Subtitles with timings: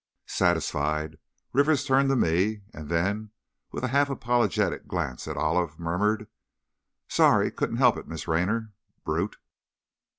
[0.25, 1.19] Satisfied,
[1.53, 3.29] Rivers turned to me, and then,
[3.71, 6.27] with a half apologetic glance at Olive, murmured:
[7.07, 7.51] "Sorry!
[7.51, 8.71] Couldn't help it, Miss Raynor.
[9.05, 9.35] Brute!"